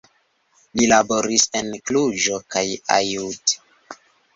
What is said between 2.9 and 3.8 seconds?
Aiud.